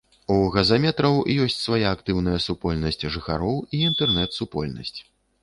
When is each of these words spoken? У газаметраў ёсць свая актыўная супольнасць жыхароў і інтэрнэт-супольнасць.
У 0.35 0.35
газаметраў 0.53 1.17
ёсць 1.43 1.57
свая 1.65 1.87
актыўная 1.97 2.39
супольнасць 2.47 2.99
жыхароў 3.17 3.61
і 3.75 3.85
інтэрнэт-супольнасць. 3.91 4.97